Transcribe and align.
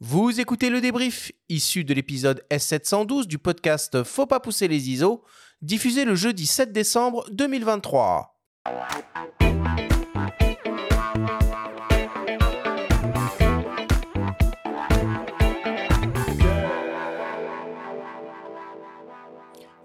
Vous 0.00 0.40
écoutez 0.40 0.68
le 0.68 0.82
débrief 0.82 1.32
issu 1.48 1.82
de 1.82 1.94
l'épisode 1.94 2.44
S712 2.50 3.26
du 3.26 3.38
podcast 3.38 4.04
Faut 4.04 4.26
pas 4.26 4.40
pousser 4.40 4.68
les 4.68 4.90
ISO, 4.90 5.24
diffusé 5.62 6.04
le 6.04 6.14
jeudi 6.14 6.46
7 6.46 6.70
décembre 6.70 7.24
2023. 7.30 8.38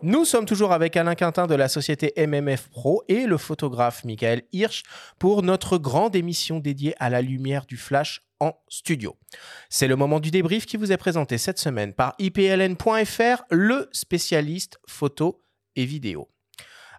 Nous 0.04 0.26
sommes 0.26 0.46
toujours 0.46 0.74
avec 0.74 0.98
Alain 0.98 1.16
Quintin 1.16 1.48
de 1.48 1.56
la 1.56 1.70
société 1.70 2.12
MMF 2.18 2.68
Pro 2.70 3.02
et 3.08 3.28
le 3.28 3.38
photographe 3.38 4.04
Michael 4.04 4.44
Hirsch 4.52 4.84
pour 5.20 5.42
notre 5.42 5.78
grande 5.78 6.18
émission 6.18 6.60
dédiée 6.60 6.96
à 7.00 7.10
la 7.10 7.22
lumière 7.22 7.66
du 7.66 7.78
flash 7.78 8.26
studio. 8.68 9.16
C'est 9.70 9.88
le 9.88 9.96
moment 9.96 10.20
du 10.20 10.32
débrief 10.32 10.66
qui 10.66 10.78
vous 10.78 10.92
est 10.92 10.98
présenté 10.98 11.38
cette 11.38 11.60
semaine 11.60 11.94
par 11.94 12.16
ipln.fr, 12.20 13.44
le 13.50 13.90
spécialiste 13.92 14.80
photo 14.88 15.44
et 15.76 15.86
vidéo. 15.86 16.30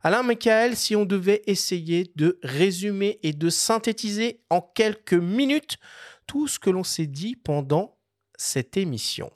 Alain 0.05 0.23
Michael, 0.23 0.77
si 0.77 0.97
on 0.97 1.05
devait 1.05 1.43
essayer 1.47 2.11
de 2.17 2.39
résumer 2.43 3.21
et 3.23 3.33
de 3.33 3.51
synthétiser 3.51 4.43
en 4.51 4.61
quelques 4.61 5.13
minutes 5.15 5.79
tout 6.27 6.49
ce 6.49 6.59
que 6.59 6.71
l'on 6.71 6.83
s'est 6.85 7.07
dit 7.07 7.37
pendant 7.37 7.99
cette 8.37 8.77
émission. 8.77 9.31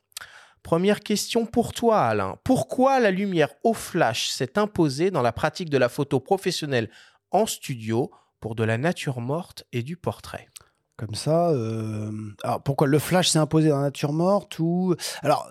Première 0.64 1.00
question 1.00 1.46
pour 1.46 1.72
toi, 1.72 2.00
Alain. 2.00 2.38
Pourquoi 2.42 2.98
la 2.98 3.12
lumière 3.12 3.50
au 3.62 3.72
flash 3.72 4.28
s'est 4.30 4.58
imposée 4.58 5.12
dans 5.12 5.22
la 5.22 5.30
pratique 5.30 5.70
de 5.70 5.78
la 5.78 5.88
photo 5.88 6.18
professionnelle 6.18 6.90
en 7.30 7.46
studio 7.46 8.10
pour 8.40 8.56
de 8.56 8.64
la 8.64 8.76
nature 8.76 9.20
morte 9.20 9.64
et 9.72 9.84
du 9.84 9.96
portrait? 9.96 10.48
Comme 10.96 11.14
ça. 11.14 11.50
euh, 11.50 12.10
Alors 12.42 12.62
pourquoi 12.62 12.86
le 12.86 12.98
flash 12.98 13.28
s'est 13.28 13.38
imposé 13.38 13.68
dans 13.68 13.76
la 13.76 13.82
nature 13.82 14.12
morte 14.12 14.58
ou 14.58 14.94
alors 15.22 15.48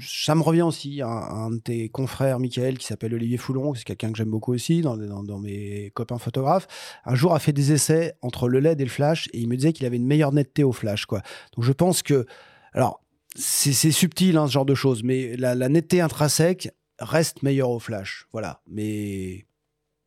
ça 0.00 0.34
me 0.34 0.42
revient 0.42 0.62
aussi 0.62 1.02
un, 1.02 1.08
un 1.08 1.50
de 1.50 1.58
tes 1.58 1.88
confrères, 1.88 2.38
Michael, 2.38 2.78
qui 2.78 2.86
s'appelle 2.86 3.14
Olivier 3.14 3.36
Foulon, 3.36 3.74
c'est 3.74 3.84
quelqu'un 3.84 4.12
que 4.12 4.18
j'aime 4.18 4.30
beaucoup 4.30 4.52
aussi 4.52 4.82
dans, 4.82 4.96
mes 5.40 5.90
copains 5.94 6.18
photographes. 6.18 6.68
Un 7.04 7.14
jour 7.14 7.34
a 7.34 7.38
fait 7.38 7.52
des 7.52 7.72
essais 7.72 8.14
entre 8.22 8.48
le 8.48 8.60
LED 8.60 8.80
et 8.80 8.84
le 8.84 8.90
flash 8.90 9.28
et 9.32 9.40
il 9.40 9.48
me 9.48 9.56
disait 9.56 9.72
qu'il 9.72 9.86
avait 9.86 9.96
une 9.96 10.06
meilleure 10.06 10.32
netteté 10.32 10.64
au 10.64 10.72
flash. 10.72 11.06
Quoi. 11.06 11.22
Donc 11.54 11.64
je 11.64 11.72
pense 11.72 12.02
que 12.02 12.26
alors 12.72 13.00
c'est 13.34 13.92
subtil 13.92 14.36
hein, 14.36 14.46
ce 14.46 14.52
genre 14.52 14.64
de 14.64 14.74
choses, 14.74 15.02
mais 15.02 15.36
la, 15.36 15.54
la 15.54 15.68
netteté 15.68 16.00
intrinsèque 16.00 16.70
reste 16.98 17.42
meilleure 17.42 17.70
au 17.70 17.78
flash. 17.78 18.26
Voilà, 18.32 18.62
mais 18.66 19.46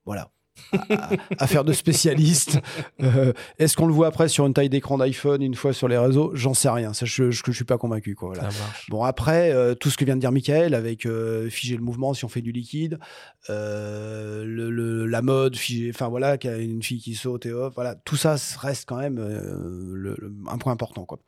voilà. 0.06 0.32
À- 0.72 0.94
à- 0.94 1.10
Affaire 1.40 1.64
de 1.64 1.74
spécialiste. 1.74 2.60
Euh, 3.02 3.32
Est-ce 3.60 3.78
qu'on 3.78 3.88
le 3.88 3.94
voit 3.94 4.08
après 4.08 4.28
sur 4.28 4.46
une 4.46 4.54
taille 4.54 4.68
d'écran 4.70 4.98
d'iPhone 4.98 5.42
une 5.42 5.56
fois 5.56 5.72
sur 5.72 5.88
les 5.88 5.98
réseaux? 5.98 6.32
J'en 6.34 6.54
sais 6.54 6.70
rien. 6.70 6.94
Ça, 6.94 7.06
je, 7.06 7.32
je, 7.32 7.42
je 7.46 7.52
suis 7.54 7.64
pas 7.64 7.78
convaincu. 7.78 8.14
Quoi, 8.14 8.34
voilà. 8.34 8.50
Bon, 8.90 9.04
après, 9.04 9.52
euh, 9.54 9.74
tout 9.74 9.90
ce 9.90 9.96
que 9.98 10.04
vient 10.04 10.16
de 10.16 10.22
dire 10.22 10.32
Michael, 10.34 10.74
avec 10.74 11.06
euh, 11.06 11.50
figer 11.50 11.78
le 11.78 11.82
mouvement 11.82 12.14
si 12.14 12.26
on 12.26 12.28
fait 12.30 12.42
du 12.42 12.52
liquide, 12.52 13.00
le, 13.48 14.70
le- 14.70 15.06
la 15.06 15.22
mode, 15.22 15.56
figer, 15.56 15.92
enfin 15.94 16.08
voilà, 16.10 16.38
qu'il 16.38 16.52
y 16.52 16.54
a 16.54 16.58
une 16.58 16.84
fille 16.84 17.00
qui 17.00 17.16
saute 17.16 17.46
et 17.46 17.52
hop, 17.54 17.74
voilà, 17.76 17.96
tout 17.96 18.16
ça 18.18 18.36
reste 18.60 18.88
quand 18.88 18.98
même 18.98 19.18
le- 19.18 20.34
un 20.50 20.58
point 20.58 20.74
important. 20.74 21.06
Quoi. 21.06 21.20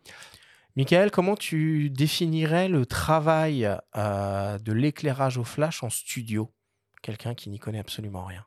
Michael, 0.75 1.11
comment 1.11 1.35
tu 1.35 1.89
définirais 1.89 2.67
le 2.69 2.85
travail 2.85 3.69
de 3.95 4.71
l'éclairage 4.73 5.37
au 5.37 5.43
flash 5.43 5.83
en 5.83 5.89
studio? 5.89 6.52
Quelqu'un 7.02 7.33
qui 7.33 7.49
n'y 7.49 7.59
connaît 7.59 7.79
absolument 7.79 8.25
rien. 8.25 8.45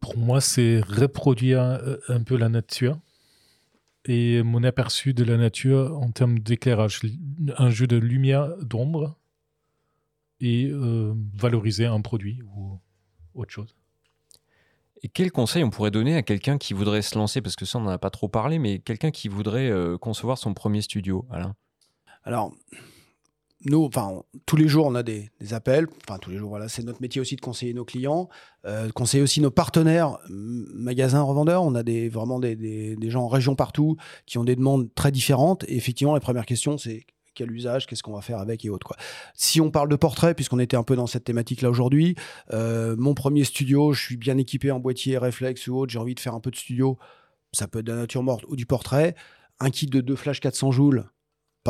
Pour 0.00 0.16
moi, 0.16 0.40
c'est 0.40 0.80
reproduire 0.80 1.60
euh, 1.60 1.96
un 2.08 2.22
peu 2.22 2.36
la 2.36 2.48
nature 2.48 2.98
et 4.04 4.42
mon 4.42 4.64
aperçu 4.64 5.12
de 5.12 5.24
la 5.24 5.36
nature 5.36 5.98
en 6.00 6.10
termes 6.10 6.38
d'éclairage. 6.38 7.00
Un 7.58 7.70
jeu 7.70 7.86
de 7.86 7.96
lumière, 7.96 8.56
d'ombre 8.58 9.16
et 10.40 10.70
euh, 10.70 11.14
valoriser 11.34 11.86
un 11.86 12.00
produit 12.00 12.40
ou 12.42 12.78
autre 13.34 13.52
chose. 13.52 13.76
Et 15.02 15.08
quel 15.08 15.30
conseil 15.30 15.62
on 15.62 15.70
pourrait 15.70 15.90
donner 15.90 16.16
à 16.16 16.22
quelqu'un 16.22 16.58
qui 16.58 16.74
voudrait 16.74 17.02
se 17.02 17.16
lancer? 17.16 17.40
Parce 17.40 17.54
que 17.54 17.64
ça, 17.64 17.78
on 17.78 17.82
n'en 17.82 17.90
a 17.90 17.98
pas 17.98 18.10
trop 18.10 18.28
parlé, 18.28 18.58
mais 18.58 18.80
quelqu'un 18.80 19.10
qui 19.10 19.28
voudrait 19.28 19.70
euh, 19.70 19.96
concevoir 19.96 20.38
son 20.38 20.54
premier 20.54 20.80
studio, 20.80 21.26
Alain? 21.30 21.54
Alors, 22.24 22.52
nous, 23.64 23.84
enfin, 23.84 24.22
tous 24.46 24.56
les 24.56 24.68
jours, 24.68 24.86
on 24.86 24.94
a 24.94 25.02
des, 25.02 25.30
appels. 25.50 25.88
Enfin, 26.08 26.18
tous 26.18 26.30
les 26.30 26.38
jours, 26.38 26.48
voilà, 26.50 26.68
c'est 26.68 26.84
notre 26.84 27.02
métier 27.02 27.20
aussi 27.20 27.34
de 27.34 27.40
conseiller 27.40 27.74
nos 27.74 27.84
clients, 27.84 28.28
euh, 28.66 28.88
conseiller 28.90 29.22
aussi 29.22 29.40
nos 29.40 29.50
partenaires, 29.50 30.18
magasins, 30.28 31.22
revendeurs. 31.22 31.64
On 31.64 31.74
a 31.74 31.82
des, 31.82 32.08
vraiment 32.08 32.38
des, 32.38 32.54
des- 32.54 32.94
des 32.96 33.10
gens 33.10 33.24
en 33.24 33.28
région 33.28 33.56
partout 33.56 33.96
qui 34.26 34.38
ont 34.38 34.44
des 34.44 34.56
demandes 34.56 34.88
très 34.94 35.10
différentes. 35.10 35.64
Et 35.68 35.76
effectivement, 35.76 36.14
la 36.14 36.20
première 36.20 36.46
question, 36.46 36.78
c'est 36.78 37.04
quel 37.34 37.50
usage, 37.52 37.86
qu'est-ce 37.86 38.02
qu'on 38.02 38.14
va 38.14 38.20
faire 38.20 38.38
avec 38.38 38.64
et 38.64 38.70
autres. 38.70 38.86
Quoi. 38.86 38.96
Si 39.34 39.60
on 39.60 39.70
parle 39.70 39.88
de 39.88 39.96
portrait, 39.96 40.34
puisqu'on 40.34 40.58
était 40.58 40.76
un 40.76 40.82
peu 40.82 40.96
dans 40.96 41.06
cette 41.06 41.24
thématique-là 41.24 41.70
aujourd'hui, 41.70 42.16
euh, 42.52 42.96
mon 42.98 43.14
premier 43.14 43.44
studio, 43.44 43.92
je 43.92 44.02
suis 44.02 44.16
bien 44.16 44.36
équipé 44.38 44.70
en 44.72 44.80
boîtier, 44.80 45.18
réflexe 45.18 45.68
ou 45.68 45.76
autre, 45.76 45.92
j'ai 45.92 45.98
envie 46.00 46.16
de 46.16 46.20
faire 46.20 46.34
un 46.34 46.40
peu 46.40 46.50
de 46.50 46.56
studio, 46.56 46.98
ça 47.52 47.68
peut 47.68 47.78
être 47.78 47.86
de 47.86 47.92
la 47.92 47.98
nature 47.98 48.22
morte 48.24 48.44
ou 48.48 48.56
du 48.56 48.66
portrait. 48.66 49.14
Un 49.60 49.70
kit 49.70 49.86
de 49.86 50.00
deux 50.00 50.16
flash 50.16 50.40
400 50.40 50.72
joules, 50.72 51.04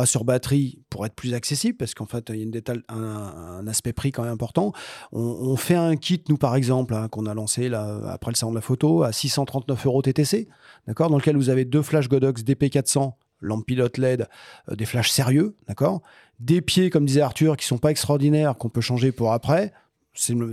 sur 0.07 0.25
batterie 0.25 0.81
pour 0.91 1.07
être 1.07 1.15
plus 1.15 1.35
accessible 1.35 1.77
parce 1.77 1.95
qu'en 1.95 2.07
fait 2.07 2.31
il 2.31 2.37
y 2.37 2.59
a 2.59 2.95
un, 2.95 3.67
aspect 3.67 3.93
prix 3.93 4.13
quand 4.13 4.23
même 4.23 4.33
important. 4.33 4.73
On, 5.13 5.57
fait 5.57 5.75
un 5.75 5.97
kit 5.97 6.23
nous 6.29 6.37
par 6.37 6.57
exemple 6.57 6.95
hein, 6.95 7.09
qu'on 7.09 7.27
a 7.27 7.35
lancé 7.35 7.69
là 7.69 8.01
après 8.09 8.31
le 8.31 8.37
salon 8.37 8.53
de 8.53 8.57
la 8.57 8.63
photo 8.63 9.03
à 9.03 9.13
639 9.13 9.87
euros 9.87 10.03
TTC, 10.03 10.49
d'accord, 10.87 11.11
dans 11.11 11.19
lequel 11.19 11.37
vous 11.37 11.51
avez 11.51 11.65
deux 11.65 11.83
flash 11.83 12.09
Godox 12.09 12.43
DP400, 12.43 13.13
lampe 13.41 13.67
pilote 13.67 13.99
LED, 13.99 14.29
euh, 14.71 14.77
des 14.77 14.87
flashs 14.87 15.11
sérieux, 15.11 15.57
d'accord, 15.67 16.03
des 16.41 16.61
pieds 16.61 16.91
comme 16.91 17.05
disait 17.05 17.21
Arthur 17.21 17.57
qui 17.57 17.67
sont 17.67 17.79
pas 17.79 17.91
extraordinaires 17.91 18.57
qu'on 18.57 18.69
peut 18.69 18.81
changer 18.81 19.13
pour 19.13 19.33
après. 19.33 19.73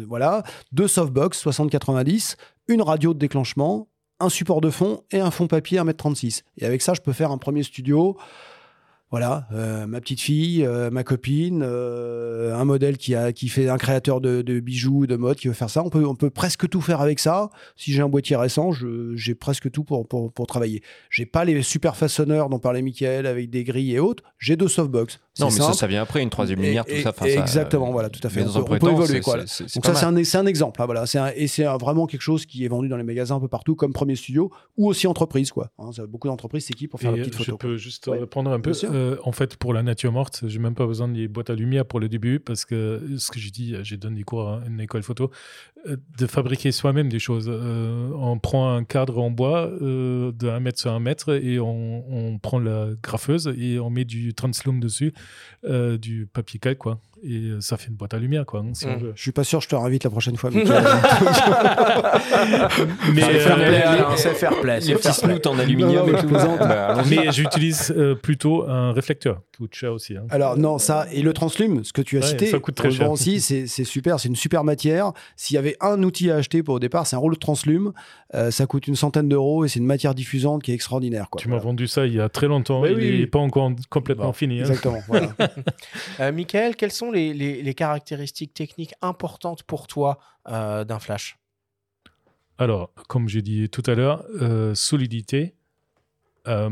Voilà, 0.08 0.44
deux 0.74 0.88
softbox 0.88 1.44
60-90, 1.44 2.36
une 2.68 2.84
radio 2.84 3.16
de 3.16 3.20
déclenchement, 3.20 3.88
un 4.20 4.30
support 4.30 4.62
de 4.62 4.70
fond 4.70 5.02
et 5.12 5.20
un 5.20 5.32
fond 5.32 5.48
papier 5.48 5.80
1m36. 5.80 6.44
Et 6.58 6.66
avec 6.66 6.82
ça, 6.82 6.94
je 6.94 7.02
peux 7.02 7.14
faire 7.14 7.32
un 7.32 7.38
premier 7.38 7.64
studio 7.64 8.16
voilà, 9.12 9.48
euh, 9.54 9.86
ma 9.88 10.02
petite 10.02 10.20
fille, 10.20 10.66
euh, 10.66 10.90
ma 10.90 11.04
copine, 11.04 11.64
euh, 11.64 12.56
un 12.56 12.66
modèle 12.66 12.98
qui, 12.98 13.16
a, 13.16 13.32
qui 13.32 13.48
fait 13.48 13.70
un 13.70 13.78
créateur 13.78 14.20
de, 14.20 14.42
de 14.42 14.60
bijoux, 14.60 15.08
de 15.08 15.16
mode, 15.16 15.38
qui 15.38 15.48
veut 15.48 15.54
faire 15.54 15.70
ça. 15.70 15.84
On 15.84 15.90
peut, 15.90 16.06
on 16.06 16.16
peut 16.16 16.30
presque 16.30 16.68
tout 16.68 16.82
faire 16.82 17.02
avec 17.02 17.20
ça. 17.20 17.50
Si 17.76 17.92
j'ai 17.94 18.02
un 18.02 18.10
boîtier 18.10 18.36
récent, 18.36 18.72
je- 18.72 19.16
j'ai 19.16 19.36
presque 19.36 19.72
tout 19.72 19.84
pour, 19.84 20.08
pour, 20.08 20.32
pour 20.34 20.48
travailler. 20.48 20.82
J'ai 21.10 21.26
pas 21.26 21.46
les 21.46 21.62
super 21.62 21.96
façonneurs 21.96 22.50
dont 22.50 22.60
parlait 22.60 22.82
Michael 22.82 23.26
avec 23.26 23.50
des 23.50 23.64
grilles 23.64 23.94
et 23.96 24.00
autres. 24.00 24.24
J'ai 24.40 24.56
deux 24.56 24.68
softbox. 24.68 25.20
Non, 25.40 25.48
mais 25.48 25.52
ça, 25.52 25.64
simple. 25.64 25.76
ça 25.78 25.88
vient 25.88 26.02
après, 26.02 26.22
une 26.22 26.30
troisième 26.30 26.60
Et- 26.60 26.68
lumière, 26.68 26.86
tout 26.86 26.92
et- 26.92 27.02
ça. 27.04 27.10
enfin, 27.10 27.26
exactement, 27.26 27.90
euh, 27.90 27.92
voilà, 27.92 28.10
tout 28.10 28.26
à 28.26 28.30
fait. 28.30 28.42
On 28.42 28.46
dans 28.46 28.64
peut- 28.64 28.78
on 28.82 28.90
évoluer, 28.90 29.20
Donc 29.20 29.86
ça, 29.86 29.94
c'est 29.96 30.06
un, 30.06 30.24
c'est 30.24 30.38
un 30.38 30.46
exemple. 30.46 30.82
hein, 30.82 30.86
voilà. 30.86 31.06
C'est 31.06 31.18
un- 31.20 31.32
et 31.36 31.48
c'est 31.48 31.66
vraiment 31.66 32.08
quelque 32.08 32.22
chose 32.22 32.46
qui 32.46 32.64
est 32.64 32.70
vendu 32.70 32.88
dans 32.88 32.96
les 32.98 33.04
magasins 33.04 33.36
un 33.36 33.40
peu 33.42 33.50
partout 33.50 33.76
comme 33.76 33.92
premier 33.92 34.16
studio 34.16 34.50
ou 34.78 34.88
aussi 34.88 35.08
entreprise. 35.08 35.52
Quoi. 35.52 35.72
Hein, 35.78 35.90
beaucoup 36.10 36.28
d'entreprises 36.30 36.66
s'équipent 36.66 36.92
pour 36.92 37.00
faire 37.02 37.14
Et 37.14 37.18
la 37.18 37.24
petite 37.24 37.34
je 37.34 37.38
photo. 37.44 37.58
quoi. 37.58 37.70
peux 37.70 37.78
juste 37.78 38.08
Ouais, 38.08 38.20
répondre 38.20 38.50
un 38.52 38.60
peu. 38.62 38.72
bien 38.72 38.80
sûr. 38.80 38.90
Euh, 38.96 39.18
en 39.24 39.32
fait, 39.32 39.58
pour 39.58 39.74
la 39.74 39.84
nature 39.84 40.12
morte, 40.12 40.44
j'ai 40.48 40.60
même 40.60 40.74
pas 40.76 40.86
besoin 40.88 41.08
des 41.10 41.28
boîtes 41.28 41.50
à 41.50 41.56
lumière 41.56 41.86
pour 41.86 42.00
le 42.00 42.08
début 42.10 42.40
parce 42.40 42.64
que 42.66 43.02
ce 43.18 43.30
que 43.30 43.40
j'ai 43.40 43.52
dit, 43.52 43.76
j'ai 43.84 43.98
donné 43.98 44.16
des 44.18 44.24
cours 44.24 44.48
à 44.50 44.62
une 44.68 44.80
école 44.80 45.04
photo, 45.04 45.30
euh, 45.88 45.98
de 46.18 46.26
fabriquer 46.28 46.72
soi-même 46.72 47.10
des 47.10 47.20
choses. 47.20 47.48
Euh, 47.52 48.10
on 48.16 48.40
prend 48.40 48.74
un 48.74 48.84
cadre 48.86 49.20
en 49.22 49.30
bois 49.32 49.70
euh, 49.82 50.32
de 50.32 50.48
1 50.48 50.60
mètre 50.62 50.80
sur 50.80 50.92
1 50.94 51.00
mètre 51.00 51.30
et 51.44 51.60
on, 51.60 52.04
on 52.10 52.38
prend 52.40 52.60
la 52.60 52.88
graffeuse 53.04 53.54
et 53.58 53.80
on 53.80 53.90
met 53.90 54.06
du 54.06 54.34
translume 54.34 54.80
dessus, 54.80 55.14
euh, 55.66 55.98
du 55.98 56.28
papier 56.32 56.60
calque, 56.60 56.78
quoi. 56.80 57.00
Et 57.24 57.38
euh, 57.50 57.60
ça 57.62 57.78
fait 57.78 57.88
une 57.90 57.96
boîte 57.96 58.14
à 58.14 58.20
lumière, 58.20 58.46
quoi, 58.46 58.60
hein, 58.62 58.74
si 58.74 58.86
Mm. 58.86 59.14
Je 59.16 59.22
suis 59.22 59.32
pas 59.32 59.44
sûr, 59.44 59.60
je 59.62 59.68
te 59.68 59.76
réinvite 59.76 60.04
la 60.04 60.10
prochaine 60.12 60.38
fois. 60.38 60.52
Mais, 63.14 63.22
C'est 63.22 63.40
fair 63.40 63.58
euh, 63.58 63.66
play, 63.66 63.72
les- 63.72 63.78
Alain, 63.84 64.06
c'est 64.16 64.34
fair 64.36 64.60
play. 64.62 64.76
Les 64.76 64.82
c'est 64.82 64.96
fair 64.98 65.12
petits 65.16 65.26
play. 65.26 65.48
en 65.48 65.58
aluminium 65.60 66.06
Non, 66.06 66.12
non, 66.12 66.18
et 66.18 66.22
tout. 66.22 66.28
Bah, 66.60 67.02
mais 67.10 67.32
j'utilise 67.32 67.94
euh, 67.98 68.14
plutôt 68.16 68.68
un 68.70 68.85
réflecteur 68.92 69.42
qui 69.52 69.58
coûte 69.60 69.76
cher 69.76 69.94
aussi. 69.94 70.16
hein. 70.18 70.26
Alors 70.30 70.58
non, 70.58 70.78
ça 70.78 71.08
et 71.12 71.22
le 71.22 71.34
translume, 71.34 71.84
ce 71.84 71.94
que 71.94 72.02
tu 72.02 72.18
as 72.18 72.22
Ouais, 72.22 72.28
cité, 72.28 72.48
ça 72.48 72.60
coûte 72.60 72.76
très 72.76 72.92
cher. 72.92 73.12
aussi, 73.12 73.40
c'est 73.42 73.66
super, 73.84 74.20
c'est 74.20 74.28
une 74.30 74.36
super 74.36 74.64
matière. 74.64 75.12
S'il 75.36 75.56
y 75.56 75.58
avait 75.58 75.76
un 75.82 76.02
outil 76.04 76.30
à 76.32 76.36
acheter 76.38 76.64
pour 76.64 76.76
au 76.76 76.80
départ, 76.80 77.08
c'est 77.08 77.16
un 77.16 77.20
rouleau 77.20 77.36
de 77.36 77.40
translume. 77.40 77.94
Euh, 78.34 78.52
ça 78.52 78.66
coûte 78.68 78.88
une 78.88 78.96
centaine 78.96 79.30
d'euros 79.30 79.66
et 79.66 79.68
c'est 79.68 79.80
une 79.80 79.86
matière 79.86 80.16
diffusante 80.16 80.64
qui 80.64 80.72
est 80.72 80.76
extraordinaire. 80.76 81.30
Quoi. 81.30 81.40
Tu 81.42 81.48
m'as 81.50 81.58
vendu 81.58 81.88
ça 81.88 82.06
il 82.06 82.14
y 82.14 82.20
a 82.20 82.30
très 82.30 82.48
longtemps. 82.48 82.82
Oui, 82.82 82.90
il 82.92 82.96
oui, 82.98 83.04
n'est 83.12 83.18
oui. 83.22 83.28
pas 83.28 83.40
encore 83.40 83.72
complètement 83.90 84.26
Bon, 84.26 84.34
fini. 84.34 84.58
hein. 84.60 84.66
Exactement. 84.66 85.02
voilà. 85.08 85.30
Euh, 86.20 86.32
Michael, 86.32 86.76
quelles 86.76 86.92
sont 86.92 87.12
les, 87.12 87.34
les- 87.34 87.62
les 87.62 87.74
caractéristiques 87.74 88.54
techniques 88.54 88.94
importantes 89.02 89.64
pour 89.64 89.88
toi 89.88 90.18
euh, 90.50 90.84
d'un 90.84 91.00
flash? 91.00 91.38
Alors, 92.58 92.92
comme 93.10 93.28
j'ai 93.28 93.42
dit 93.42 93.70
tout 93.70 93.84
à 93.86 93.96
l'heure, 93.96 94.24
euh, 94.42 94.74
solidité 94.76 95.56
euh, 96.48 96.70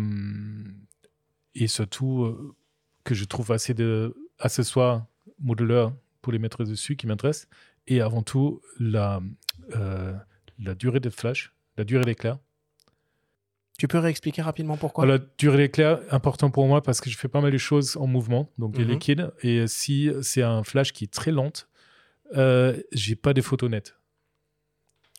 et 1.55 1.67
surtout 1.67 2.23
euh, 2.23 2.55
que 3.03 3.13
je 3.15 3.25
trouve 3.25 3.51
assez 3.51 3.73
de 3.73 4.15
accessoires 4.39 5.05
modulaires 5.39 5.93
pour 6.21 6.31
les 6.33 6.39
mettre 6.39 6.63
dessus 6.63 6.95
qui 6.95 7.07
m'intéressent. 7.07 7.47
Et 7.87 8.01
avant 8.01 8.21
tout, 8.23 8.61
la, 8.79 9.21
euh, 9.75 10.13
la 10.59 10.73
durée 10.75 10.99
de 10.99 11.09
flash, 11.09 11.53
la 11.77 11.83
durée 11.83 12.05
d'éclair. 12.05 12.37
Tu 13.77 13.87
peux 13.87 13.97
réexpliquer 13.97 14.41
rapidement 14.41 14.77
pourquoi? 14.77 15.05
La 15.05 15.17
durée 15.37 15.57
d'éclair, 15.57 15.99
important 16.11 16.49
pour 16.51 16.67
moi 16.67 16.81
parce 16.81 17.01
que 17.01 17.09
je 17.09 17.17
fais 17.17 17.27
pas 17.27 17.41
mal 17.41 17.51
de 17.51 17.57
choses 17.57 17.97
en 17.97 18.07
mouvement, 18.07 18.49
donc 18.57 18.73
des 18.75 18.85
Mhm. 18.85 18.91
liquides. 18.91 19.31
Et 19.41 19.67
si 19.67 20.09
c'est 20.21 20.43
un 20.43 20.63
flash 20.63 20.93
qui 20.93 21.05
est 21.05 21.13
très 21.13 21.31
lente, 21.31 21.67
euh, 22.37 22.79
j'ai 22.91 23.15
pas 23.15 23.33
des 23.33 23.41
photos 23.41 23.69
nettes. 23.69 23.97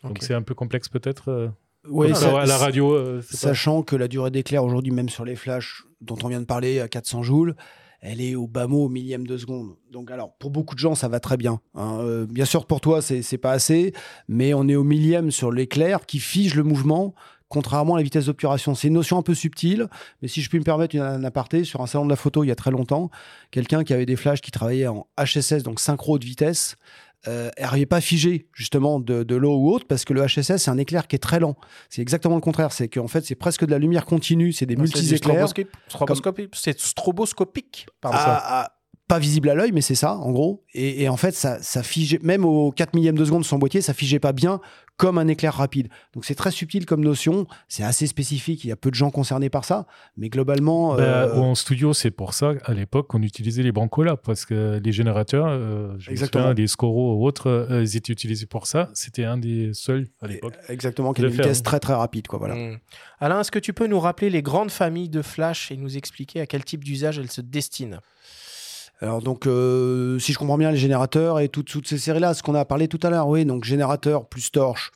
Donc 0.05 0.19
c'est 0.23 0.35
un 0.35 0.43
peu 0.43 0.55
complexe 0.55 0.89
peut-être. 0.89 1.53
Oui, 1.89 2.07
comme 2.09 2.17
ça- 2.17 2.41
à 2.41 2.47
la 2.47 2.57
radio. 2.59 2.93
euh, 2.95 3.21
pas- 3.21 3.37
Sachant 3.37 3.83
que 3.83 3.97
la 3.97 4.09
durée 4.09 4.31
d'éclair 4.31 4.65
aujourd'hui, 4.65 4.93
même 4.93 5.09
sur 5.09 5.25
les 5.25 5.37
flashs 5.37 5.85
dont 6.01 6.17
on 6.23 6.29
vient 6.29 6.41
de 6.41 6.47
parler 6.47 6.81
à 6.81 6.89
400 6.89 7.23
joules, 7.23 7.55
elle 8.01 8.21
est 8.21 8.35
au 8.35 8.47
bas 8.47 8.67
mot, 8.67 8.85
au 8.85 8.89
millième 8.89 9.27
de 9.27 9.37
seconde. 9.39 9.77
Donc, 9.91 10.11
alors, 10.11 10.35
pour 10.39 10.51
beaucoup 10.51 10.75
de 10.75 10.81
gens, 10.81 10.95
ça 10.95 11.09
va 11.09 11.21
très 11.21 11.37
bien. 11.39 11.61
hein. 11.75 11.99
Euh, 12.01 12.27
bien 12.27 12.45
sûr, 12.45 12.67
pour 12.67 12.81
toi, 12.81 13.01
c'est 13.01 13.23
c'est 13.23 13.39
pas 13.39 13.53
assez, 13.53 13.93
mais 14.29 14.53
on 14.55 14.69
est 14.69 14.75
au 14.77 14.85
millième 14.85 15.31
sur 15.31 15.51
l'éclair 15.51 16.05
qui 16.05 16.19
fige 16.19 16.55
le 16.55 16.65
mouvement, 16.65 17.15
contrairement 17.49 17.95
à 17.95 17.99
la 17.99 18.03
vitesse 18.03 18.27
d'obturation. 18.27 18.75
C'est 18.75 18.89
une 18.89 18.95
notion 18.95 19.17
un 19.17 19.23
peu 19.23 19.35
subtile, 19.35 19.89
mais 20.21 20.29
si 20.29 20.43
je 20.43 20.51
puis 20.51 20.59
me 20.59 20.65
permettre 20.65 20.95
une, 20.95 21.01
un 21.03 21.25
aparté, 21.25 21.65
sur 21.65 21.81
un 21.81 21.87
salon 21.87 22.05
de 22.05 22.11
la 22.11 22.17
photo 22.17 22.45
il 22.45 22.49
y 22.49 22.51
a 22.51 22.57
très 22.57 22.71
longtemps, 22.71 23.11
quelqu'un 23.51 23.85
qui 23.85 23.95
avait 23.95 24.07
des 24.07 24.17
flashs 24.17 24.43
qui 24.43 24.51
travaillait 24.51 24.87
en 24.87 25.07
HSS, 25.19 25.63
donc 25.63 25.81
synchro 25.81 26.19
de 26.19 26.25
vitesse, 26.27 26.77
euh, 27.29 27.51
n'arrivait 27.59 27.87
pas 27.87 27.97
à 27.97 28.01
figer 28.01 28.49
justement 28.53 29.01
de, 29.01 29.23
de 29.23 29.35
l'eau 29.37 29.57
ou 29.57 29.71
autre 29.73 29.87
parce 29.87 30.05
que 30.05 30.13
le 30.13 30.25
HSS 30.27 30.57
c'est 30.59 30.71
un 30.71 30.79
éclair 30.79 31.07
qui 31.09 31.17
est 31.17 31.19
très 31.21 31.41
lent. 31.41 31.57
C'est 31.91 32.03
exactement 32.03 32.35
le 32.35 32.41
contraire, 32.41 32.73
c'est 32.73 32.89
qu'en 32.89 33.09
fait 33.09 33.25
c'est 33.25 33.35
presque 33.35 33.65
de 33.65 33.71
la 33.71 33.79
lumière 33.79 34.05
continue, 34.05 34.53
c'est 34.53 34.67
des 34.67 34.75
Ah, 34.79 34.83
C'est 34.87 34.93
du 34.95 35.01
multi-éclairs. 35.01 35.47
stroboscope- 35.49 35.69
stroboscopique- 35.89 36.51
C'est 36.55 36.79
stroboscopique. 36.79 37.87
Pardon. 38.01 38.19
à- 38.19 38.73
pas 39.07 39.19
visible 39.19 39.51
à 39.51 39.55
l'œil, 39.55 39.73
mais 39.73 39.83
c'est 39.83 39.95
ça, 39.95 40.17
en 40.17 40.33
gros. 40.33 40.65
Et, 40.73 41.03
et 41.03 41.09
en 41.09 41.17
fait, 41.17 41.33
ça, 41.33 41.63
ça 41.63 41.83
figeait, 41.83 42.19
même 42.23 42.45
au 42.45 42.73
4 42.73 42.95
millième 42.95 43.17
de 43.17 43.25
seconde 43.25 43.43
de 43.43 43.47
son 43.47 43.59
boîtier, 43.59 43.83
ça 43.83 43.93
figeait 43.93 44.19
pas 44.19 44.33
bien 44.33 44.61
comme 44.97 45.19
un 45.19 45.27
éclair 45.27 45.55
rapide. 45.55 45.89
Donc 46.15 46.25
c'est 46.25 46.35
très 46.35 46.51
subtil 46.51 46.87
comme 46.87 47.03
notion, 47.03 47.47
c'est 47.69 47.83
assez 47.83 48.07
spécifique, 48.07 48.65
il 48.65 48.69
y 48.69 48.73
a 48.73 48.77
peu 48.77 48.91
de 48.91 48.95
gens 48.95 49.11
concernés 49.11 49.51
par 49.51 49.65
ça, 49.65 49.87
mais 50.17 50.29
globalement... 50.29 50.95
Bah, 50.95 51.03
euh, 51.03 51.35
En 51.35 51.55
studio, 51.55 51.93
c'est 51.93 52.13
pour 52.13 52.33
ça, 52.33 52.53
à 52.65 52.75
l'époque, 52.75 53.09
qu'on 53.09 53.23
utilisait 53.23 53.63
les 53.63 53.73
brancolas, 53.73 54.17
parce 54.17 54.45
que 54.45 54.81
les 54.83 54.93
générateurs, 54.93 55.47
euh, 55.49 55.95
je 55.99 56.11
me 56.11 56.13
Exactement. 56.13 56.45
souviens, 56.45 56.55
les 56.55 56.67
Scoro 56.69 57.17
ou 57.17 57.27
autres, 57.27 57.49
euh, 57.49 57.83
ils 57.83 57.97
étaient 57.97 58.13
utilisés 58.13 58.47
pour 58.47 58.67
ça. 58.67 58.89
C'était 58.95 59.25
un 59.25 59.37
des 59.37 59.71
seuls 59.75 60.09
à 60.23 60.29
l'époque. 60.29 60.55
Exactement, 60.69 61.13
qui 61.13 61.23
a 61.23 61.27
une 61.27 61.31
vitesse 61.31 61.63
très 61.63 61.81
très 61.81 61.95
rapide, 61.95 62.29
quoi, 62.29 62.39
voilà. 62.39 62.55
Mm. 62.55 62.79
Alain, 63.19 63.41
est-ce 63.41 63.51
que 63.51 63.59
tu 63.59 63.73
peux 63.73 63.87
nous 63.87 64.01
rappeler 64.01 64.31
les 64.31 64.43
grandes 64.43 64.71
familles 64.71 65.09
de 65.09 65.23
flash 65.23 65.73
et 65.73 65.77
nous 65.77 65.97
expliquer 65.97 66.41
à 66.41 66.47
quel 66.47 66.65
type 66.65 66.85
d'usage 66.85 67.19
elles 67.19 67.31
se 67.31 67.41
destinent? 67.41 67.99
Alors 69.01 69.21
donc, 69.21 69.47
euh, 69.47 70.19
si 70.19 70.33
je 70.33 70.39
comprends 70.39 70.59
bien, 70.59 70.71
les 70.71 70.79
générateurs 70.79 71.41
et 71.41 71.49
toutes, 71.49 71.87
ces 71.87 71.99
séries-là, 71.99 72.35
ce 72.35 72.43
qu'on 72.43 72.55
a 72.55 72.65
parlé 72.65 72.89
tout 72.89 73.01
à 73.03 73.11
l'heure, 73.11 73.29
oui, 73.29 73.45
donc 73.45 73.65
générateur 73.65 74.29
plus 74.29 74.51
torche, 74.51 74.93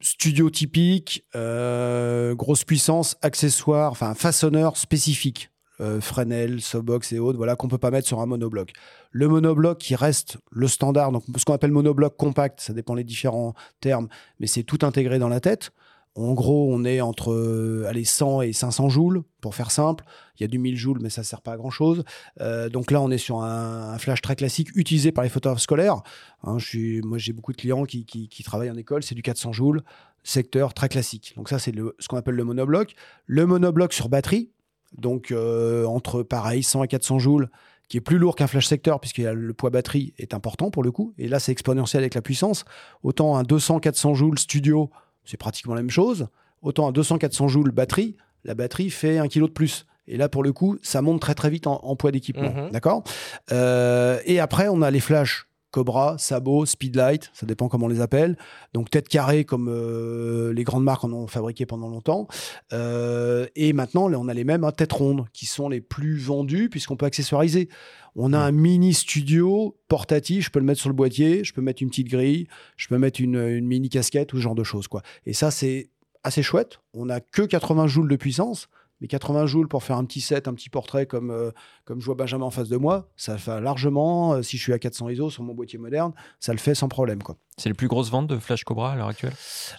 studio 0.00 0.50
typique, 0.50 1.24
euh, 1.34 2.34
grosse 2.34 2.64
puissance, 2.64 3.16
accessoire, 3.22 3.90
enfin 3.90 4.14
façonneur 4.14 4.76
spécifique, 4.76 5.50
euh, 5.80 6.00
Fresnel, 6.00 6.60
Softbox 6.60 7.12
et 7.12 7.18
autres, 7.18 7.38
voilà, 7.38 7.56
qu'on 7.56 7.68
peut 7.68 7.78
pas 7.78 7.90
mettre 7.90 8.06
sur 8.06 8.20
un 8.20 8.26
monobloc. 8.26 8.72
Le 9.10 9.28
monobloc 9.28 9.78
qui 9.78 9.96
reste 9.96 10.38
le 10.50 10.68
standard, 10.68 11.10
donc 11.10 11.24
ce 11.36 11.44
qu'on 11.44 11.54
appelle 11.54 11.72
monobloc 11.72 12.16
compact, 12.16 12.60
ça 12.60 12.72
dépend 12.72 12.94
les 12.94 13.04
différents 13.04 13.54
termes, 13.80 14.08
mais 14.38 14.46
c'est 14.46 14.62
tout 14.62 14.78
intégré 14.82 15.18
dans 15.18 15.28
la 15.28 15.40
tête. 15.40 15.72
En 16.14 16.34
gros, 16.34 16.68
on 16.70 16.84
est 16.84 17.00
entre 17.00 17.32
euh, 17.32 17.86
allez, 17.88 18.04
100 18.04 18.42
et 18.42 18.52
500 18.52 18.90
joules, 18.90 19.22
pour 19.40 19.54
faire 19.54 19.70
simple. 19.70 20.04
Il 20.38 20.42
y 20.42 20.44
a 20.44 20.48
du 20.48 20.58
1000 20.58 20.76
joules, 20.76 20.98
mais 21.00 21.08
ça 21.08 21.22
sert 21.22 21.40
pas 21.40 21.52
à 21.52 21.56
grand-chose. 21.56 22.04
Euh, 22.40 22.68
donc 22.68 22.90
là, 22.90 23.00
on 23.00 23.10
est 23.10 23.18
sur 23.18 23.42
un, 23.42 23.96
flash 23.98 24.20
très 24.20 24.36
classique 24.36 24.68
utilisé 24.74 25.10
par 25.10 25.24
les 25.24 25.30
photographes 25.30 25.62
scolaires. 25.62 26.02
Hein, 26.44 26.58
moi, 27.04 27.18
j'ai 27.18 27.32
beaucoup 27.32 27.52
de 27.52 27.56
clients 27.56 27.84
qui, 27.84 28.28
travaillent 28.44 28.70
en 28.70 28.76
école. 28.76 29.02
C'est 29.02 29.14
du 29.14 29.22
400 29.22 29.52
joules, 29.52 29.82
secteur 30.22 30.74
très 30.74 30.90
classique. 30.90 31.32
Donc 31.36 31.48
ça, 31.48 31.58
c'est 31.58 31.74
ce 31.98 32.08
qu'on 32.08 32.18
appelle 32.18 32.34
le 32.34 32.44
monobloc. 32.44 32.94
Le 33.26 33.46
monobloc 33.46 33.94
sur 33.94 34.10
batterie, 34.10 34.50
donc 34.98 35.30
euh, 35.30 35.86
entre 35.86 36.22
pareil 36.22 36.62
100 36.62 36.84
et 36.84 36.88
400 36.88 37.20
joules, 37.20 37.48
qui 37.88 37.96
est 37.96 38.02
plus 38.02 38.18
lourd 38.18 38.36
qu'un 38.36 38.46
flash 38.46 38.66
secteur 38.66 39.00
puisque 39.00 39.18
le 39.18 39.52
poids 39.54 39.70
batterie 39.70 40.12
est 40.18 40.34
important 40.34 40.70
pour 40.70 40.82
le 40.82 40.90
coup. 40.90 41.14
Et 41.16 41.26
là, 41.26 41.38
c'est 41.38 41.52
exponentiel 41.52 42.02
avec 42.02 42.14
la 42.14 42.22
puissance. 42.22 42.66
Autant 43.02 43.36
un 43.36 43.42
200-400 43.44 44.14
joules 44.14 44.38
studio, 44.38 44.90
c'est 45.24 45.36
pratiquement 45.36 45.74
la 45.74 45.82
même 45.82 45.90
chose. 45.90 46.28
Autant 46.62 46.88
un 46.88 46.92
200-400 46.92 47.48
joules 47.48 47.70
batterie, 47.72 48.16
la 48.44 48.54
batterie 48.54 48.90
fait 48.90 49.18
un 49.18 49.28
kilo 49.28 49.46
de 49.48 49.52
plus. 49.52 49.86
Et 50.08 50.16
là, 50.16 50.28
pour 50.28 50.42
le 50.42 50.52
coup, 50.52 50.78
ça 50.82 51.00
monte 51.02 51.20
très 51.20 51.34
très 51.34 51.48
vite 51.50 51.66
en, 51.66 51.80
en 51.84 51.96
poids 51.96 52.10
d'équipement. 52.10 52.52
Mhm. 52.52 52.70
D'accord? 52.70 53.04
Euh, 53.52 54.18
Et 54.26 54.40
après, 54.40 54.68
on 54.68 54.82
a 54.82 54.90
les 54.90 55.00
flashs 55.00 55.46
Cobra, 55.72 56.16
Sabot, 56.18 56.66
Speedlight, 56.66 57.30
ça 57.32 57.46
dépend 57.46 57.68
comment 57.68 57.86
on 57.86 57.88
les 57.88 58.00
appelle. 58.00 58.36
Donc 58.74 58.90
tête 58.90 59.08
carrée 59.08 59.44
comme 59.44 59.68
euh, 59.68 60.52
les 60.52 60.62
grandes 60.64 60.84
marques 60.84 61.02
en 61.02 61.12
ont 61.12 61.26
fabriqué 61.26 61.66
pendant 61.66 61.88
longtemps. 61.88 62.28
Euh, 62.72 63.46
et 63.56 63.72
maintenant, 63.72 64.06
là, 64.06 64.20
on 64.20 64.28
a 64.28 64.34
les 64.34 64.44
mêmes 64.44 64.64
à 64.64 64.70
tête 64.70 64.92
ronde 64.92 65.24
qui 65.32 65.46
sont 65.46 65.68
les 65.68 65.80
plus 65.80 66.18
vendus 66.18 66.68
puisqu'on 66.68 66.96
peut 66.96 67.06
accessoiriser. 67.06 67.68
On 68.14 68.34
a 68.34 68.38
un 68.38 68.52
mini 68.52 68.92
studio 68.92 69.76
portatif, 69.88 70.44
je 70.44 70.50
peux 70.50 70.58
le 70.58 70.66
mettre 70.66 70.80
sur 70.80 70.90
le 70.90 70.94
boîtier, 70.94 71.42
je 71.42 71.54
peux 71.54 71.62
mettre 71.62 71.82
une 71.82 71.88
petite 71.88 72.08
grille, 72.08 72.46
je 72.76 72.86
peux 72.88 72.98
mettre 72.98 73.20
une, 73.22 73.36
une 73.36 73.66
mini 73.66 73.88
casquette 73.88 74.34
ou 74.34 74.36
ce 74.36 74.42
genre 74.42 74.54
de 74.54 74.64
choses. 74.64 74.86
Quoi. 74.86 75.00
Et 75.24 75.32
ça, 75.32 75.50
c'est 75.50 75.88
assez 76.22 76.42
chouette. 76.42 76.80
On 76.92 77.06
n'a 77.06 77.20
que 77.20 77.42
80 77.42 77.86
joules 77.86 78.10
de 78.10 78.16
puissance, 78.16 78.68
mais 79.02 79.08
80 79.08 79.44
joules 79.46 79.68
pour 79.68 79.82
faire 79.82 79.96
un 79.98 80.04
petit 80.06 80.20
set, 80.22 80.48
un 80.48 80.54
petit 80.54 80.70
portrait 80.70 81.04
comme, 81.04 81.30
euh, 81.30 81.50
comme 81.84 82.00
je 82.00 82.06
vois 82.06 82.14
Benjamin 82.14 82.46
en 82.46 82.50
face 82.50 82.68
de 82.68 82.76
moi, 82.78 83.10
ça 83.16 83.36
fait 83.36 83.60
largement, 83.60 84.34
euh, 84.34 84.42
si 84.42 84.56
je 84.56 84.62
suis 84.62 84.72
à 84.72 84.78
400 84.78 85.08
ISO 85.10 85.28
sur 85.28 85.42
mon 85.42 85.52
boîtier 85.54 85.78
moderne, 85.78 86.12
ça 86.40 86.52
le 86.52 86.58
fait 86.58 86.74
sans 86.74 86.88
problème. 86.88 87.22
Quoi. 87.22 87.36
C'est 87.58 87.68
les 87.68 87.74
plus 87.74 87.88
grosses 87.88 88.10
ventes 88.10 88.28
de 88.28 88.38
Flash 88.38 88.64
Cobra 88.64 88.92
à 88.92 88.96
l'heure 88.96 89.08
actuelle? 89.08 89.32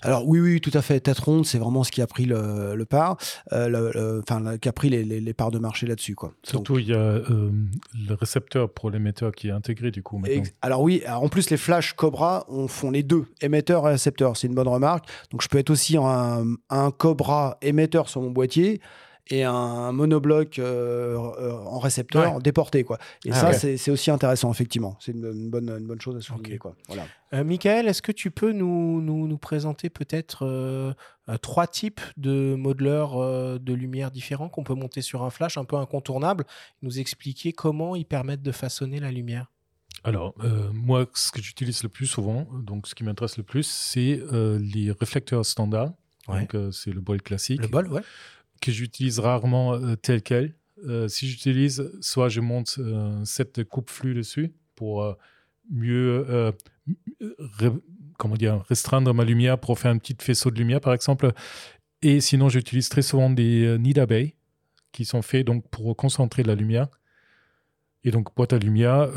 Alors 0.03 0.27
oui, 0.27 0.39
oui, 0.39 0.61
tout 0.61 0.69
à 0.75 0.81
fait. 0.83 0.99
Tête 0.99 1.17
ronde, 1.19 1.45
c'est 1.45 1.57
vraiment 1.57 1.83
ce 1.83 1.91
qui 1.91 2.01
a 2.01 2.07
pris 2.07 2.25
le, 2.25 2.75
le 2.75 2.85
part, 2.85 3.17
euh, 3.53 3.67
le- 3.67 3.91
le- 3.93 4.21
enfin, 4.29 4.57
qui 4.57 4.69
a 4.69 4.73
pris 4.73 4.89
les, 4.89 5.03
les- 5.03 5.21
les 5.21 5.33
parts 5.33 5.49
de 5.51 5.57
marché 5.59 5.87
là-dessus. 5.87 6.13
Quoi. 6.15 6.29
Donc, 6.29 6.35
Surtout, 6.45 6.77
il 6.79 6.89
y 6.89 6.93
a 6.93 6.97
euh, 6.97 7.51
le 8.07 8.13
récepteur 8.13 8.69
pour 8.71 8.91
l'émetteur 8.91 9.31
qui 9.31 9.47
est 9.47 9.51
intégré 9.51 9.89
du 9.89 10.03
coup 10.03 10.17
maintenant. 10.17 10.43
Alors 10.61 10.81
oui, 10.81 11.01
alors 11.05 11.23
en 11.23 11.29
plus 11.29 11.49
les 11.49 11.57
flashs 11.57 11.93
Cobra 11.93 12.45
on 12.49 12.67
font 12.67 12.91
les 12.91 13.03
deux, 13.03 13.25
émetteur 13.41 13.87
et 13.87 13.91
récepteur, 13.91 14.35
c'est 14.37 14.47
une 14.47 14.55
bonne 14.55 14.67
remarque. 14.67 15.05
Donc 15.31 15.41
je 15.41 15.47
peux 15.47 15.57
être 15.57 15.69
aussi 15.69 15.97
un, 15.97 16.43
un 16.69 16.91
Cobra 16.91 17.57
émetteur 17.61 18.09
sur 18.09 18.21
mon 18.21 18.31
boîtier 18.31 18.81
et 19.29 19.43
un 19.43 19.91
monobloc 19.91 20.59
euh, 20.59 21.15
euh, 21.15 21.53
en 21.53 21.79
récepteur 21.79 22.39
déporté 22.39 22.83
quoi. 22.83 22.97
Et 23.25 23.31
Ah, 23.31 23.53
ça 23.53 23.77
c'est 23.77 23.91
aussi 23.91 24.11
intéressant 24.11 24.51
effectivement. 24.51 24.97
C'est 24.99 25.13
une, 25.13 25.25
une 25.25 25.49
bonne 25.49 25.69
une 25.69 25.87
bonne 25.87 26.01
chose 26.01 26.15
à 26.17 26.21
souligner 26.21 26.57
quoi. 26.57 26.75
Voilà. 26.87 27.05
Euh, 27.33 27.43
Michael, 27.43 27.87
est-ce 27.87 28.01
que 28.01 28.11
tu 28.11 28.31
peux 28.31 28.51
nous, 28.51 29.01
nous, 29.01 29.27
nous 29.27 29.37
présenter 29.37 29.89
peut-être 29.89 30.45
euh, 30.45 30.93
euh, 31.29 31.37
trois 31.37 31.67
types 31.67 32.01
de 32.17 32.55
modeleurs 32.55 33.17
euh, 33.17 33.57
de 33.59 33.73
lumière 33.73 34.11
différents 34.11 34.49
qu'on 34.49 34.63
peut 34.63 34.75
monter 34.75 35.01
sur 35.01 35.23
un 35.23 35.29
flash 35.29 35.57
un 35.57 35.65
peu 35.65 35.77
incontournable, 35.77 36.45
nous 36.81 36.99
expliquer 36.99 37.53
comment 37.53 37.95
ils 37.95 38.05
permettent 38.05 38.43
de 38.43 38.51
façonner 38.51 38.99
la 38.99 39.11
lumière? 39.11 39.49
Alors, 40.03 40.33
euh, 40.43 40.69
moi, 40.73 41.05
ce 41.13 41.31
que 41.31 41.41
j'utilise 41.41 41.81
le 41.81 41.87
plus 41.89 42.07
souvent, 42.07 42.45
donc 42.61 42.87
ce 42.87 42.93
qui 42.93 43.05
m'intéresse 43.05 43.37
le 43.37 43.43
plus, 43.43 43.65
c'est 43.65 44.21
euh, 44.33 44.59
les 44.59 44.91
réflecteurs 44.91 45.45
standards. 45.45 45.93
Ouais. 46.27 46.41
Donc, 46.41 46.55
euh, 46.55 46.71
c'est 46.71 46.91
le 46.91 46.99
bol 46.99 47.21
classique. 47.21 47.61
Le 47.61 47.67
bol, 47.67 47.87
ouais. 47.87 48.01
Que 48.63 48.71
j'utilise 48.71 49.19
rarement 49.19 49.73
euh, 49.73 49.95
tel 49.95 50.21
quel. 50.21 50.55
Euh, 50.87 51.07
si 51.09 51.29
j'utilise, 51.29 51.91
soit 51.99 52.29
je 52.29 52.39
monte 52.39 52.77
euh, 52.79 53.21
un 53.21 53.25
set 53.25 53.59
de 53.59 53.63
coupe-flux 53.63 54.13
dessus 54.13 54.53
pour 54.75 55.15
mieux 55.69 56.51
comment 58.17 58.35
dire, 58.35 58.63
restreindre 58.67 59.13
ma 59.13 59.23
lumière 59.23 59.59
pour 59.59 59.77
faire 59.77 59.91
un 59.91 59.97
petit 59.97 60.15
faisceau 60.19 60.49
de 60.49 60.57
lumière, 60.57 60.81
par 60.81 60.93
exemple. 60.93 61.31
Et 62.01 62.21
sinon, 62.21 62.49
j'utilise 62.49 62.89
très 62.89 63.01
souvent 63.01 63.29
des 63.29 63.77
nids 63.79 63.93
d'abeilles 63.93 64.33
qui 64.91 65.05
sont 65.05 65.21
faits 65.21 65.45
donc 65.45 65.67
pour 65.69 65.95
concentrer 65.95 66.43
la 66.43 66.55
lumière. 66.55 66.87
Et 68.03 68.11
donc, 68.11 68.35
boîte 68.35 68.53
à 68.53 68.57
lumière, 68.57 69.09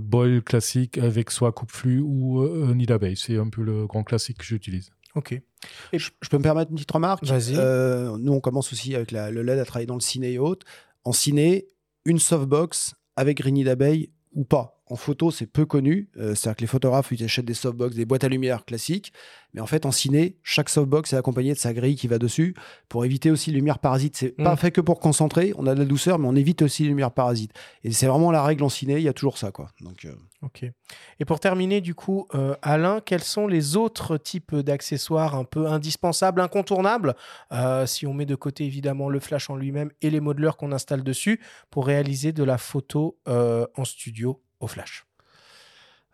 bol 0.00 0.42
classique 0.42 0.98
avec 0.98 1.30
soit 1.30 1.52
coupe-flux 1.52 2.00
ou 2.00 2.42
euh, 2.42 2.74
nid 2.74 2.86
d'abeille. 2.86 3.16
C'est 3.16 3.36
un 3.36 3.48
peu 3.48 3.62
le 3.62 3.86
grand 3.86 4.04
classique 4.04 4.38
que 4.38 4.44
j'utilise. 4.44 4.92
Ok. 5.14 5.40
Je, 5.92 6.10
je 6.20 6.28
peux 6.28 6.38
me 6.38 6.42
permettre 6.42 6.70
une 6.70 6.76
petite 6.76 6.90
remarque? 6.90 7.24
Vas-y. 7.24 7.54
Euh, 7.56 8.16
Nous 8.18 8.32
on 8.32 8.40
commence 8.40 8.72
aussi 8.72 8.94
avec 8.94 9.10
la- 9.10 9.30
le 9.30 9.42
LED 9.42 9.58
à 9.58 9.64
travailler 9.64 9.86
dans 9.86 9.94
le 9.94 10.00
ciné 10.00 10.32
et 10.32 10.38
autres. 10.38 10.66
En 11.04 11.12
ciné, 11.12 11.68
une 12.04 12.18
softbox 12.18 12.94
avec 13.16 13.36
grigny 13.38 13.62
d'abeille 13.64 14.10
ou 14.34 14.44
pas? 14.44 14.81
En 14.92 14.96
photo, 14.96 15.30
c'est 15.30 15.46
peu 15.46 15.64
connu. 15.64 16.10
Euh, 16.18 16.34
C'est-à-dire 16.34 16.56
que 16.56 16.60
les 16.60 16.66
photographes 16.66 17.10
ils 17.12 17.24
achètent 17.24 17.46
des 17.46 17.54
softbox, 17.54 17.96
des 17.96 18.04
boîtes 18.04 18.24
à 18.24 18.28
lumière 18.28 18.66
classiques. 18.66 19.14
Mais 19.54 19.60
en 19.62 19.66
fait, 19.66 19.86
en 19.86 19.90
ciné, 19.90 20.36
chaque 20.42 20.68
softbox 20.68 21.12
est 21.14 21.16
accompagné 21.16 21.54
de 21.54 21.58
sa 21.58 21.72
grille 21.72 21.96
qui 21.96 22.08
va 22.08 22.18
dessus 22.18 22.54
pour 22.90 23.04
éviter 23.06 23.30
aussi 23.30 23.50
les 23.50 23.56
lumières 23.56 23.78
parasites. 23.78 24.16
C'est 24.16 24.34
Mm. 24.38 24.44
pas 24.44 24.56
fait 24.56 24.70
que 24.70 24.82
pour 24.82 25.00
concentrer. 25.00 25.54
On 25.56 25.66
a 25.66 25.74
de 25.74 25.78
la 25.80 25.86
douceur, 25.86 26.18
mais 26.18 26.28
on 26.28 26.34
évite 26.36 26.60
aussi 26.60 26.82
les 26.82 26.90
lumières 26.90 27.12
parasites. 27.12 27.52
Et 27.84 27.92
c'est 27.92 28.06
vraiment 28.06 28.30
la 28.30 28.42
règle 28.42 28.64
en 28.64 28.68
ciné. 28.68 28.96
Il 28.96 29.02
y 29.02 29.08
a 29.08 29.14
toujours 29.14 29.38
ça, 29.38 29.50
quoi. 29.50 29.70
Donc, 29.80 30.04
euh, 30.04 30.12
Ok. 30.42 30.64
Et 31.20 31.24
pour 31.24 31.38
terminer, 31.38 31.80
du 31.80 31.94
coup, 31.94 32.26
euh, 32.34 32.56
Alain, 32.62 33.00
quels 33.00 33.22
sont 33.22 33.46
les 33.46 33.76
autres 33.76 34.16
types 34.16 34.56
d'accessoires 34.56 35.36
un 35.36 35.44
peu 35.44 35.68
indispensables, 35.68 36.40
incontournables, 36.40 37.14
si 37.86 38.06
on 38.08 38.12
met 38.12 38.26
de 38.26 38.34
côté 38.34 38.64
évidemment 38.64 39.08
le 39.08 39.20
flash 39.20 39.48
en 39.50 39.56
lui-même 39.56 39.90
et 40.02 40.10
les 40.10 40.18
modeleurs 40.20 40.56
qu'on 40.56 40.72
installe 40.72 41.04
dessus 41.04 41.40
pour 41.70 41.86
réaliser 41.86 42.32
de 42.32 42.42
la 42.42 42.58
photo 42.58 43.16
en 43.26 43.84
studio? 43.84 44.42
Au 44.62 44.66
flash 44.68 45.04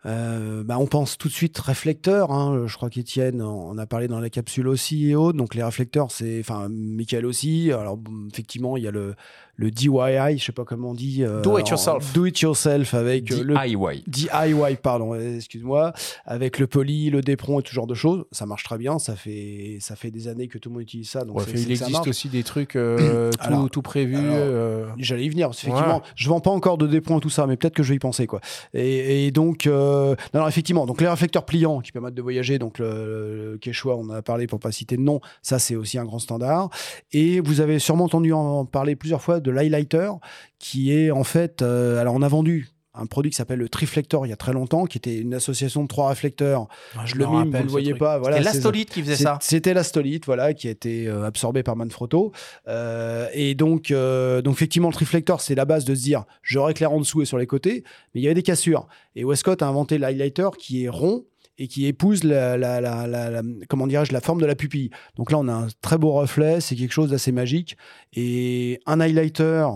euh, 0.05 0.63
bah, 0.63 0.77
on 0.79 0.87
pense 0.87 1.17
tout 1.17 1.27
de 1.27 1.33
suite 1.33 1.57
réflecteurs. 1.57 2.31
hein. 2.31 2.65
Je 2.67 2.75
crois 2.75 2.89
qu'Étienne 2.89 3.41
en 3.41 3.77
a 3.77 3.85
parlé 3.85 4.07
dans 4.07 4.21
la 4.21 4.29
capsule 4.29 4.67
aussi 4.69 5.09
et 5.09 5.15
autres. 5.15 5.37
Donc 5.37 5.55
les 5.55 5.63
réflecteurs, 5.63 6.11
c'est, 6.11 6.39
enfin, 6.39 6.67
Michael 6.69 7.25
aussi. 7.25 7.71
Alors 7.71 7.99
effectivement, 8.31 8.77
il 8.77 8.83
y 8.83 8.87
a 8.87 8.91
le, 8.91 9.15
le 9.59 9.71
DIY, 9.71 10.37
je 10.37 10.45
sais 10.45 10.51
pas 10.53 10.63
comment 10.63 10.91
on 10.91 10.93
dit. 10.93 11.21
euh, 11.21 11.41
Do 11.41 11.59
it 11.59 11.67
yourself. 11.67 12.13
Do 12.13 12.25
it 12.25 12.39
yourself 12.39 12.93
avec 12.93 13.29
euh, 13.33 13.43
le 13.43 13.55
DIY. 13.55 14.03
DIY, 14.07 14.77
pardon, 14.81 15.15
excuse-moi, 15.15 15.91
avec 16.25 16.59
le 16.59 16.67
poly, 16.67 17.09
le 17.09 17.21
dépron 17.21 17.59
et 17.59 17.63
tout 17.63 17.73
genre 17.73 17.85
de 17.85 17.93
choses. 17.93 18.23
Ça 18.31 18.45
marche 18.45 18.63
très 18.63 18.77
bien. 18.77 18.99
Ça 18.99 19.17
fait, 19.17 19.77
ça 19.81 19.97
fait 19.97 20.11
des 20.11 20.29
années 20.29 20.47
que 20.47 20.57
tout 20.57 20.69
le 20.69 20.75
monde 20.75 20.83
utilise 20.83 21.09
ça. 21.09 21.25
Donc 21.25 21.37
Ouais, 21.39 21.43
il 21.53 21.77
ça 21.77 21.85
existe 21.87 22.07
aussi 22.07 22.29
des 22.29 22.43
trucs 22.43 22.77
euh, 22.77 23.31
tout, 23.31 23.37
Alors- 23.41 23.69
tout 23.69 23.83
euh, 23.97 24.87
J'allais 24.97 25.25
y 25.25 25.29
venir, 25.29 25.47
parce 25.49 25.57
qu'effectivement, 25.59 25.87
Voilà. 25.99 26.03
je 26.15 26.29
vends 26.29 26.39
pas 26.39 26.51
encore 26.51 26.77
de 26.77 26.87
dépron 26.87 27.17
et 27.17 27.21
tout 27.21 27.29
ça, 27.29 27.45
mais 27.45 27.57
peut-être 27.57 27.73
que 27.75 27.83
je 27.83 27.89
vais 27.89 27.95
y 27.95 27.99
penser, 27.99 28.27
quoi. 28.27 28.39
Et, 28.73 29.25
et 29.27 29.31
donc, 29.31 29.67
euh, 29.67 30.15
non, 30.33 30.39
non, 30.41 30.47
effectivement, 30.47 30.85
donc 30.85 31.01
les 31.01 31.07
réflecteurs 31.09 31.43
pliants 31.45 31.81
qui 31.81 31.91
permettent 31.91 32.13
de 32.15 32.21
voyager, 32.21 32.59
donc 32.59 32.79
le, 32.79 33.51
le 33.51 33.57
Quechua, 33.57 33.95
on 33.97 34.05
en 34.05 34.09
a 34.11 34.21
parlé 34.21 34.47
pour 34.47 34.59
pas 34.59 34.71
citer 34.71 34.95
de 34.95 35.01
nom, 35.01 35.19
ça 35.41 35.59
c'est 35.59 35.75
aussi 35.75 35.97
un 35.97 36.05
grand 36.05 36.19
standard. 36.19 36.69
Et 37.11 37.39
vous 37.41 37.59
avez 37.61 37.79
sûrement 37.79 38.05
entendu 38.05 38.31
en 38.31 38.63
parler 38.65 38.95
plusieurs 38.95 39.21
fois 39.21 39.39
de 39.41 39.48
l'highlighter, 39.49 40.11
qui 40.59 40.93
est 40.93 41.11
en 41.11 41.23
fait, 41.23 41.61
euh, 41.61 41.99
alors 41.99 42.15
on 42.15 42.21
a 42.21 42.27
vendu 42.27 42.69
un 42.99 43.05
produit 43.05 43.31
qui 43.31 43.37
s'appelle 43.37 43.59
le 43.59 43.69
Triflector 43.69 44.25
il 44.25 44.29
y 44.29 44.33
a 44.33 44.37
très 44.37 44.53
longtemps, 44.53 44.85
qui 44.85 44.97
était 44.97 45.17
une 45.17 45.33
association 45.33 45.83
de 45.83 45.87
trois 45.87 46.09
réflecteurs. 46.09 46.67
je 47.05 47.15
le 47.15 47.25
me 47.25 47.29
mime, 47.29 47.37
rappelle, 47.37 47.61
vous 47.61 47.65
le 47.65 47.71
voyez 47.71 47.93
pas, 47.93 48.17
voilà, 48.17 48.37
C'était 48.37 48.49
l'Astolite 48.49 48.89
qui 48.89 49.01
faisait 49.01 49.15
ça. 49.15 49.37
C'était 49.41 49.73
l'astolite, 49.73 50.25
voilà, 50.25 50.53
qui 50.53 50.67
a 50.67 50.71
été 50.71 51.07
euh, 51.07 51.25
absorbé 51.25 51.63
par 51.63 51.75
Manfrotto. 51.75 52.31
Euh, 52.67 53.27
et 53.33 53.55
donc, 53.55 53.91
euh, 53.91 54.41
donc, 54.41 54.55
effectivement, 54.55 54.89
le 54.89 54.93
triflector, 54.93 55.41
c'est 55.41 55.55
la 55.55 55.65
base 55.65 55.85
de 55.85 55.95
se 55.95 56.01
dire, 56.01 56.25
j'aurai 56.41 56.73
clair 56.73 56.91
en 56.91 56.99
dessous 56.99 57.21
et 57.21 57.25
sur 57.25 57.37
les 57.37 57.47
côtés, 57.47 57.83
mais 58.13 58.21
il 58.21 58.23
y 58.23 58.27
avait 58.27 58.35
des 58.35 58.43
cassures. 58.43 58.87
Et 59.15 59.23
Westcott 59.23 59.61
a 59.61 59.67
inventé 59.67 59.97
l'highlighter 59.97 60.49
qui 60.57 60.85
est 60.85 60.89
rond 60.89 61.25
et 61.59 61.67
qui 61.67 61.85
épouse 61.85 62.23
la, 62.23 62.57
la- 62.57 62.81
la- 62.81 63.05
la- 63.05 63.29
la- 63.29 63.41
comment 63.67 63.85
dirais-je, 63.85 64.11
la 64.13 64.21
forme 64.21 64.41
de 64.41 64.45
la 64.47 64.55
pupille. 64.55 64.89
Donc 65.17 65.29
là, 65.31 65.37
on 65.37 65.47
a 65.47 65.53
un 65.53 65.67
très 65.81 65.97
beau 65.99 66.13
reflet, 66.13 66.61
c'est 66.61 66.75
quelque 66.75 66.93
chose 66.93 67.11
d'assez 67.11 67.31
magique. 67.31 67.77
Et 68.13 68.79
un 68.87 68.99
highlighter, 68.99 69.67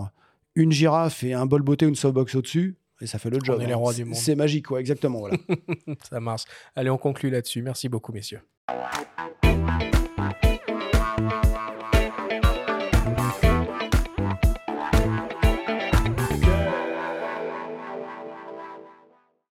une 0.56 0.72
girafe 0.72 1.22
et 1.22 1.34
un 1.34 1.46
bol 1.46 1.62
beauté 1.62 1.86
une 1.86 1.94
softbox 1.94 2.34
au-dessus, 2.34 2.76
et 3.00 3.06
ça 3.06 3.18
fait 3.18 3.28
le 3.30 3.38
job. 3.42 3.60
est 3.60 3.66
les 3.66 3.72
hein. 3.72 3.76
rois 3.76 3.92
du 3.92 3.98
C'est- 3.98 4.04
monde. 4.04 4.14
C'est 4.14 4.34
magique, 4.34 4.66
quoi, 4.66 4.80
exactement. 4.80 5.18
Voilà. 5.20 5.36
Ça 6.10 6.20
marche. 6.20 6.44
Allez, 6.74 6.90
on 6.90 6.98
conclut 6.98 7.28
là-dessus. 7.30 7.60
Merci 7.62 7.88
beaucoup, 7.88 8.12
messieurs. 8.12 8.40